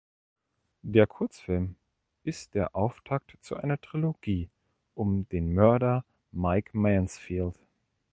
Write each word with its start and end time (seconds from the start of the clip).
Der 0.81 1.05
Kurzfilm 1.05 1.75
ist 2.23 2.55
der 2.55 2.75
Auftakt 2.75 3.37
zu 3.41 3.55
einer 3.55 3.79
Trilogie 3.79 4.49
um 4.95 5.29
den 5.29 5.53
Mörder 5.53 6.05
Mike 6.31 6.75
Mansfield. 6.75 7.59